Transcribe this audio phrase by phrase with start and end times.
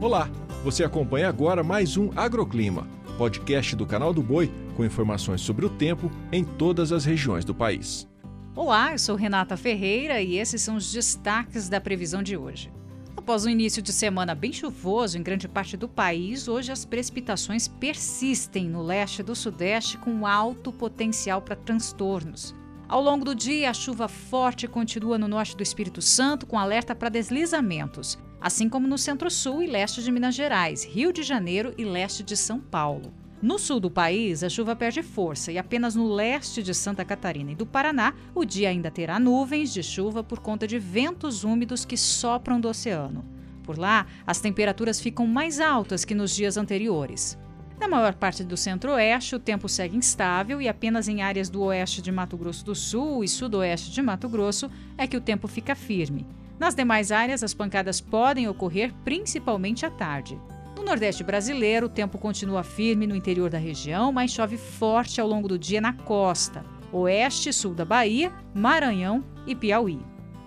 [0.00, 0.30] Olá,
[0.64, 5.68] você acompanha agora mais um Agroclima, podcast do canal do Boi com informações sobre o
[5.68, 8.08] tempo em todas as regiões do país.
[8.56, 12.72] Olá, eu sou Renata Ferreira e esses são os destaques da previsão de hoje.
[13.14, 17.68] Após um início de semana bem chuvoso em grande parte do país, hoje as precipitações
[17.68, 22.54] persistem no leste e do sudeste com alto potencial para transtornos.
[22.88, 26.94] Ao longo do dia, a chuva forte continua no norte do Espírito Santo, com alerta
[26.94, 31.84] para deslizamentos assim como no centro-sul e leste de Minas Gerais, Rio de Janeiro e
[31.84, 33.12] leste de São Paulo.
[33.42, 37.52] No sul do país, a chuva perde força e apenas no leste de Santa Catarina
[37.52, 41.84] e do Paraná, o dia ainda terá nuvens de chuva por conta de ventos úmidos
[41.84, 43.24] que sopram do oceano.
[43.62, 47.38] Por lá, as temperaturas ficam mais altas que nos dias anteriores.
[47.80, 52.02] Na maior parte do centro-oeste, o tempo segue instável e apenas em áreas do oeste
[52.02, 55.74] de Mato Grosso do Sul e sudoeste de Mato Grosso é que o tempo fica
[55.74, 56.26] firme.
[56.60, 60.38] Nas demais áreas, as pancadas podem ocorrer principalmente à tarde.
[60.76, 65.26] No Nordeste brasileiro, o tempo continua firme no interior da região, mas chove forte ao
[65.26, 69.98] longo do dia na costa, oeste e sul da Bahia, Maranhão e Piauí.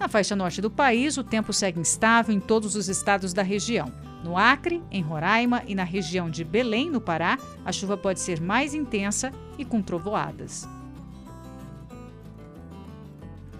[0.00, 3.92] Na faixa norte do país, o tempo segue instável em todos os estados da região.
[4.24, 8.40] No Acre, em Roraima e na região de Belém, no Pará, a chuva pode ser
[8.40, 10.66] mais intensa e com trovoadas.